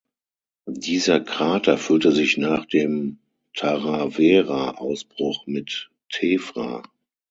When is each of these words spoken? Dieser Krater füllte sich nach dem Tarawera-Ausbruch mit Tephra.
Dieser 0.65 1.19
Krater 1.19 1.77
füllte 1.77 2.11
sich 2.11 2.35
nach 2.37 2.65
dem 2.65 3.19
Tarawera-Ausbruch 3.53 5.45
mit 5.45 5.91
Tephra. 6.09 6.81